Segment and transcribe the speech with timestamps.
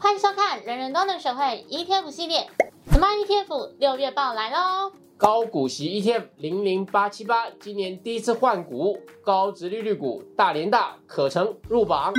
[0.00, 2.48] 欢迎收看《人人都能学会 ETF 系列》
[2.96, 4.92] ，Smart ETF 六月报来喽！
[5.16, 12.12] 高股息 ETF 零零八七八今年第一次换股，高值利率股大连大可成入榜。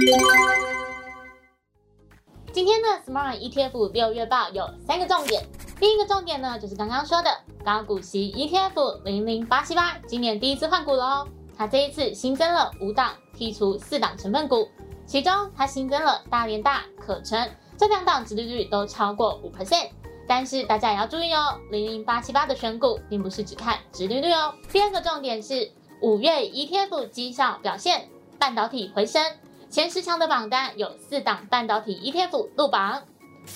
[2.51, 5.41] 今天的 Smart ETF 六月报有三个重点，
[5.79, 7.29] 第一个重点呢就是刚刚说的
[7.63, 11.25] 高股息 ETF 零零八七八今年第一次换股喽，
[11.57, 14.67] 它这一次新增了五档，剔除四档成分股，
[15.05, 17.49] 其中它新增了大连大、可成
[17.79, 19.87] 这两档，殖利率都超过五 percent。
[20.27, 24.53] 但是大家也要注意哦，零零八七八的选股并不是只看殖利率哦。
[24.69, 29.23] 第二个重点是五月 ETF 绩效表现，半导体回升，
[29.69, 33.01] 前十强的榜单有四档半导体 ETF 入榜。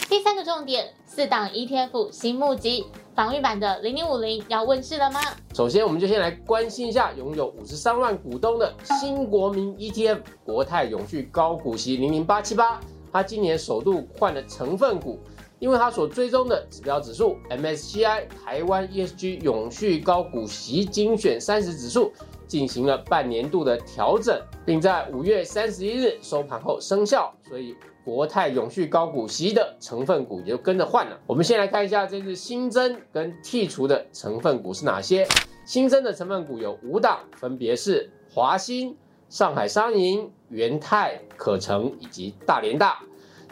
[0.09, 5.19] 第三个重点，四档 ETF 新募集，防御版的零零五零要问世了吗？
[5.53, 12.79] 首先，我们就先来关心一下拥有五十三万股东的新国民 ETF 国泰永续高股息零零八七八，
[13.13, 15.19] 它今年首度换了成分股。
[15.59, 22.11] 因为它所追踪的指标指数 MSCI 台湾 ESG 永续高股息精选三十指数
[22.47, 31.17] 进行了半年度的调整，并在五月三十一日收盘后生效，所以国泰永续高股息的成分股也就跟着换了。
[31.25, 35.25] 我们先来看一下这次新增跟剔除的成分股是哪些。
[35.65, 38.97] 新增的成分股有五档，分别是华兴、
[39.33, 42.99] 上海商银、元泰、可成以及大连大。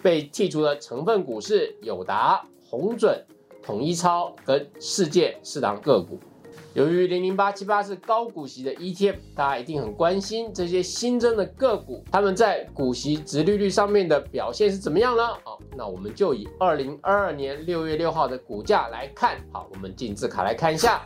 [0.03, 3.25] 被剔除的成分股是友达、红准、
[3.63, 6.19] 统一超跟世界四档个股。
[6.75, 15.29] 由于零零八七八是高股息的 ETF，大家一定很关心这些新增的个股，他们在股息值利率上面的表现是怎么样呢？
[15.43, 19.43] 好，那我们就以二零二二年六月六号的股价来看。
[19.51, 21.01] 好，我们进字卡来看一下，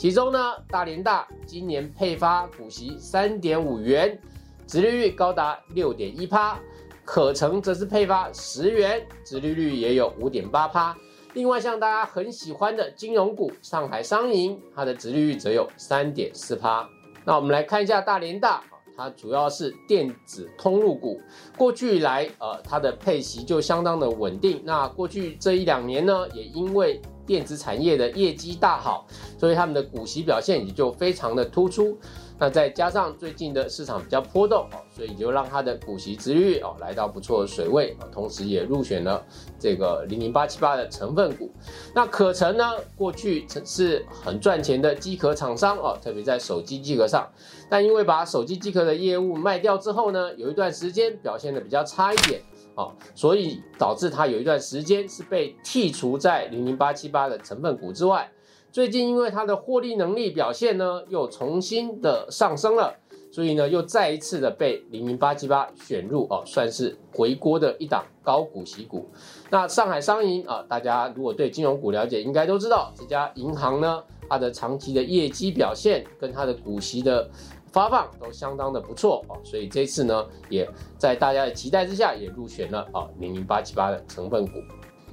[0.00, 0.38] 其中呢，
[0.70, 4.18] 大连大今年配发股息三点五元，
[4.66, 6.58] 殖利率高达六点一趴。
[7.04, 10.96] 可成则是配发十元，殖利率也有五点八趴。
[11.34, 16.88] 另外，像大家很喜欢的金融股上海商银，它的殖利率则有三点四趴。
[17.26, 18.62] 那我们来看一下大连大，
[18.96, 21.20] 它主要是电子通路股，
[21.58, 24.62] 过去以来，呃，它的配息就相当的稳定。
[24.64, 29.06] 那过去这一两年呢，也因为电子产业的业绩大好，
[29.38, 31.96] 所以他们的股息表现也就非常的突出。
[32.40, 39.24] 那再加上最近的市场比较波动哦，所以就让它的股息值率哦来到不错的水位，同时也入选了
[39.60, 41.52] 这个零零八七八的成分股。
[41.94, 42.64] 那可成呢，
[42.96, 47.30] 过去是很赚钱的机壳厂商哦，特别在手机机壳上，
[47.68, 52.40] 但因为把手机机壳的业务卖掉之后呢，有一段时间表现的比较差一点
[52.74, 58.30] 哦，所以导致它有一段时间是被剔除在零零八七八的成分股之外。
[58.72, 62.94] 最近因为它的获利能力表现呢，又重新的上升了，
[63.32, 69.08] 所以呢，又再一次的被零零八七八选入哦，算是回锅的一档高股息股。
[69.50, 77.28] 那上海商银啊，大家如果对金融股了解，应该都知道这家银行呢，它的长期的业绩表现跟它的股息的
[77.72, 84.58] 发放都相当的不错哦，所以这次呢，也在大家的期待之下，也入选了啊零零八七八的成分股。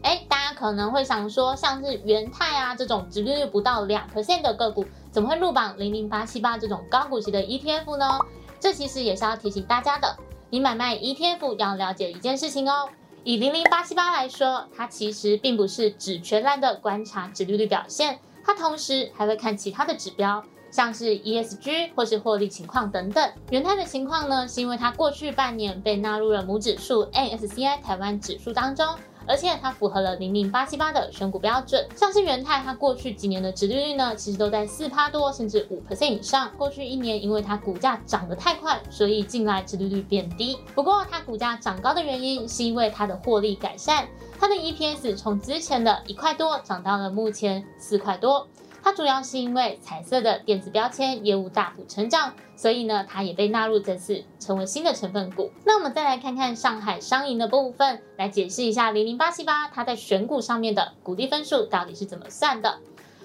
[0.03, 8.19] 哎，大家可能会想说，像是元泰啊这种殖利率不到两 percent 的个股，怎么会入榜零零八七八这种高股息的 ETF 呢？
[8.59, 10.16] 这其实也是要提醒大家的，
[10.50, 12.90] 你买卖 ETF 要了解一件事情哦。
[13.23, 20.44] 以零零八七八来说，它其实并不是只全然的观察指率率表现，它同时还会看其他的指标，
[20.77, 23.31] 像是 ESG 或是获利情况等等。
[23.49, 28.85] 元泰的情况呢，是因为它过去半年被纳入了母指数 NSCI 台湾指数当中。
[29.29, 36.49] 而且它符合了零零八七八的选股标准，像是元泰，它过去几年的殖利率呢，其实都在四趴多，甚至五 percent 以上。
[36.57, 40.57] 过去一年，因为它股价涨得太快，所以近来殖利率变低。
[40.73, 44.07] 不过它股价涨高的原因，是因为它的获利改善，
[44.39, 48.47] 它的 EPS 从之前的一块多涨到了目前四块多。
[48.87, 55.51] 它主要是因为彩色的电子标签业务大幅成长，所以呢，它也被纳入这次成为新的成分股。
[55.65, 62.78] 那我们再来看看上海商银的部分，来解释一下零零八七八它在选股上面的股利分数到底是怎么算的。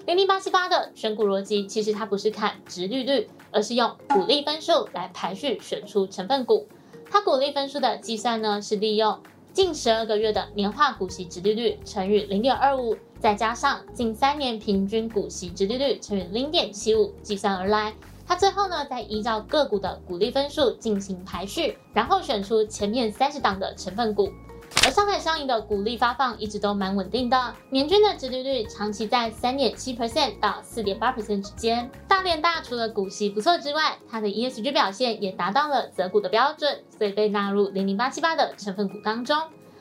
[0.05, 6.67] 零零八七八的选股逻辑其实它不是看值率率，而是用股利分数来排序选出成分股。
[7.09, 9.17] 它股利分数的计算呢，是利用
[9.53, 12.97] 近十二个月的年化股息值利率乘以零点二五。
[13.23, 17.93] 再加上近三年平均股息直利率乘以零点七五计算而来，
[18.27, 24.29] 它最后呢再依照个股的股利分数进行排序，然后选出前面三十档的成分股。
[24.83, 31.89] 而上海商银的股利发放一直都蛮稳定的，年均的直利率长期在三点七 percent 到四点八 percent 之间。
[32.09, 39.37] 大连大除了股息不错之外，它的 ESG 表现也达到了择股的标准，所以被纳入零零八七八的成分股当中。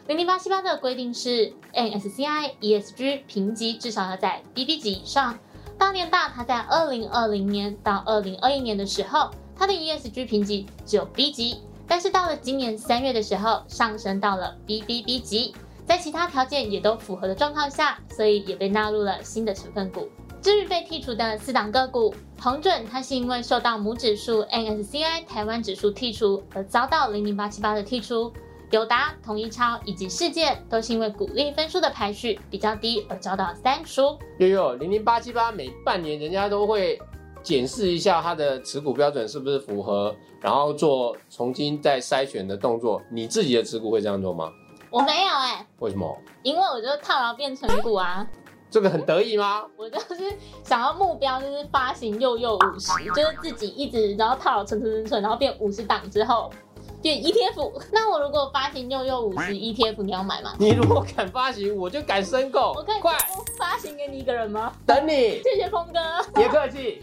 [0.08, 5.38] 零零八七八的规定是 NSCI ESG 评级至少要在 BB 级以上。
[5.78, 15.54] 当年大它在二零二零年到二零二一年的时候，它的 ESG 评级只有 B 级，但是到了今年三月的时候，上升到了 BBB 级，
[15.86, 20.08] 在其他条件也都符合的状况下，所以也被纳入了新的成分股。
[20.42, 28.32] 至于被剔除的四档个股，宏准它是因为受到母指数 NSCI 台湾指数剔除而遭到零零八七八的剔除。
[28.72, 34.18] 友达、统一超以及世界都是因为股利分数的排序比较低而遭到三输。
[34.38, 36.98] 悠悠零零八七八每半年人家都会
[37.42, 43.02] 检视一下它的持股标准是不是符合，然后做重新再筛选的动作。
[43.10, 44.50] 你自己的持股会这样做吗？
[44.88, 46.18] 我没有哎、为什么？
[46.42, 48.26] 因为我就套牢变成股啊，
[48.70, 49.66] 这个很得意吗？
[49.76, 50.32] 我就是
[50.64, 56.50] 想要目标就是发行又又五十，就是自己一直然后套牢存存存存，然后变五十档之后
[57.00, 57.72] 变 ETF。
[57.92, 60.54] 那我如果发行六六五十 ETF，你要买吗？
[60.58, 63.00] 你如果敢发行，我就敢申购我可以。
[63.00, 63.16] 快
[63.58, 64.72] 发行给你一个人吗？
[64.86, 66.00] 等你，谢谢峰哥。
[66.34, 67.02] 别客气。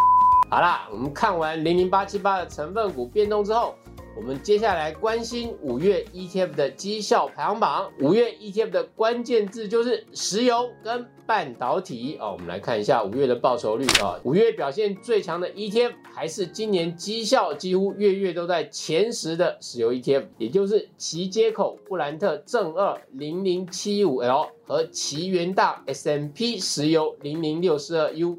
[0.50, 3.74] 好啦，我们看完零零八七八的成分股变动之后，
[4.18, 7.88] 我们接下来关心五月 ETF 的绩效排行榜。
[8.00, 12.32] 五月 ETF 的关键字就是石油跟半导体哦。
[12.32, 28.36] 我们来看一下五月的报酬率啊、五月表现最强的 ETF 还是今年绩效几乎月月都在前十的石油 ETF，也就是奇接口布兰特正二零零七五 L 和奇元大 S M P 石油零零六四二 U。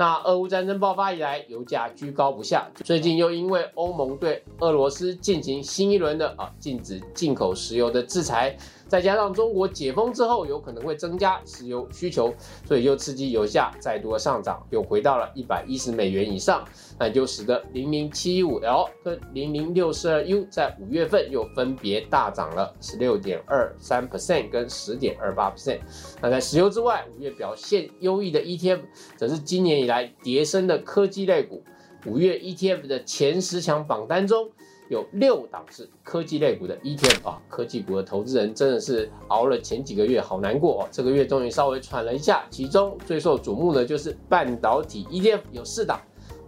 [0.00, 2.66] 那俄乌战争爆发以来，油价居高不下。
[2.82, 8.56] 最近又因为欧盟对俄罗斯进行新一轮的啊禁止进口石油的制裁，
[8.90, 12.34] 再加上中国解封之后有可能会增加石油需求，
[12.66, 16.64] 所以就刺激油价再度的上涨，又回到了一百一十美元以上。
[16.98, 25.78] 那就使得零零七五 L 跟零零六四二 U 在五月份又分别大涨了十六点二三 percent 跟十点二八 percent。
[26.20, 28.80] 那在石油之外，五月表现优异的 ETF
[29.16, 31.62] 则是今年以来迭升的科技类股。
[32.06, 34.50] 五月 ETF 的前十强榜单中，
[34.90, 42.44] 有六档是科技类股的 ETF 啊，科技股的投资人真的是熬了前几个月好难过哦，这个月终于稍微喘了一下。
[42.50, 46.00] 其中最受瞩目的就是半导体 ETF，有四档，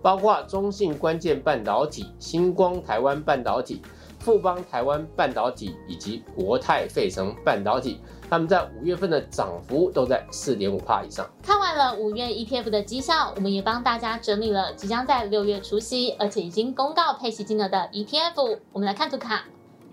[0.03, 3.81] 包括中信关键半导体、星光台湾半导体、
[4.23, 8.01] 富邦台湾半导体以及国泰费城半导体。
[8.31, 11.29] 他们在五月份的涨幅都在四点五帕以上。
[11.43, 18.59] 看完了五月 ETF 的绩效，我们也帮大家整理了即将在六月除夕，而且已经公告配息金额的 ETF。
[18.73, 19.45] 我们来看图卡，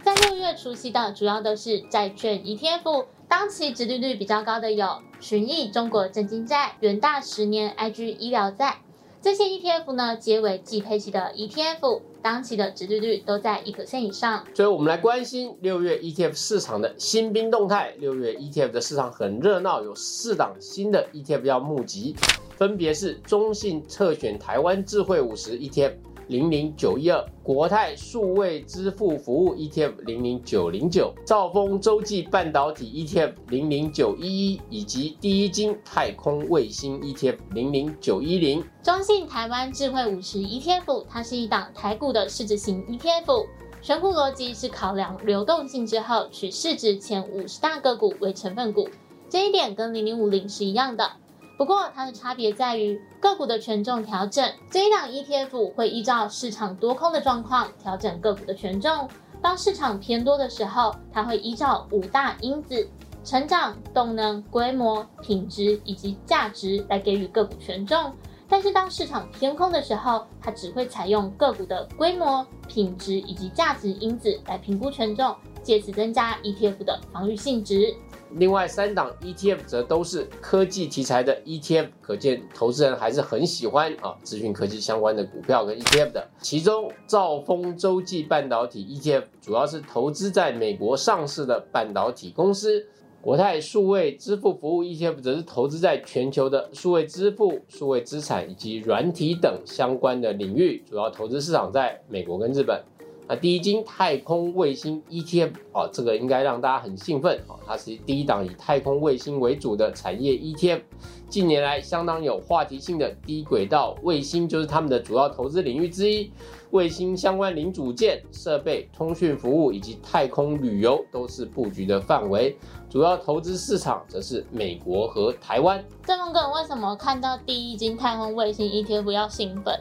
[0.04, 4.88] 在六月除夕的主要都是债券 ETF，当期殖利率比较高的有
[5.20, 8.78] 群益中国证金债、元大十年 IG 医疗债。
[9.22, 14.44] 这些 ETF 呢，皆为即配息的 ETF，当期的值利率都在一个%以上。
[14.54, 17.94] 最后我们来关心六月 ETF 市场的新兵动态。
[18.00, 22.16] 六月 ETF 的市场很热闹，有四档新的 ETF 要募集，
[22.58, 25.94] 分别是中信特选台湾智慧五十 ETF
[26.30, 38.64] 零零九一二、国泰数位支付服务 ETF 零零九零九、兆丰洲际半导体 ETF 零零九一一，以及第一金太空卫星 ETF 零零九一零。
[38.84, 43.48] 中信台湾智慧五十 ETF，它是一档台股的市值型 ETF，
[43.82, 48.88] 选股逻辑是考量流动性之后，取市值前五十大个股为成分股，
[49.28, 51.14] 这一点跟零零五零是一样的。
[51.60, 59.10] 不过它的差别在于个股的权重调整，这一档 ETF 会依照市场多空的状况调整个股的权重。
[59.42, 62.88] 当市场偏多的时候，它会依照五大因子。
[63.26, 68.14] 成长、动能、规模、品质以及价值来给予个股权重，
[68.48, 77.94] 但是当市场偏空的时候，它只会采用个股的规模、品质以及价值因子来评估权重，借此增加 ETF 的防御性质。
[78.32, 86.28] 另外三档 ETF 则都是科技题材的 ETF，可见投资人还是很喜欢啊资讯科技相关的股票跟 ETF 的。
[86.40, 92.86] 其中兆丰洲际半导体 ETF 主要是投资在美国上市的半导体公司。
[93.22, 102.82] 国泰数位支付服务 ETF 则是投资在全球的数位支付、数位资产以及软体等相关的领域，主要投资市场在美国跟日本。
[103.30, 110.82] 那第一金太空卫星 ETF 哦，这个应该让大家很兴奋哦，它是第一档以太空卫星为主的产业 ETF，
[111.30, 116.32] 近年来相当有话题性的低轨道卫星就是他们的主要投资领域之一。
[116.72, 122.56] 卫星相关零组件、设备、通讯服务以及太空旅游都是布局的范围，
[122.90, 125.84] 主要投资市场则是美国和台湾。
[126.06, 129.80] 郑峰哥为什么看到第一金太空卫星 ETF 要兴奋？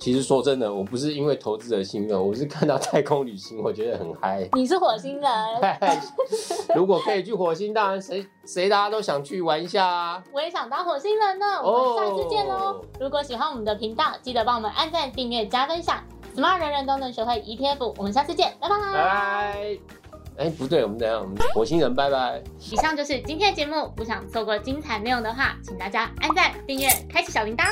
[0.00, 4.48] 其实说真的，我不是因为投资者兴奋，我是看到太空旅行，我觉得很嗨。
[4.54, 5.30] 你是火星人，
[6.74, 10.24] 如果可以去火星，当然谁谁大家都想去玩一下啊。
[10.32, 11.46] 我也想当火星人呢。
[11.62, 12.54] 我们下次见喽！
[12.54, 16.02] 哦如果喜欢我们的频道，记得帮我们按赞、订阅、加分享。
[16.34, 18.76] Smart 人人都能学会 ETF，我们下次见，拜拜。
[18.78, 19.78] 拜拜。
[20.38, 22.42] 哎，不对，我们等下，我们火星人拜拜。
[22.70, 27.66] 以上就是今天的节目，不想错过精彩内容的话，请大家按赞、订阅、开启小铃铛。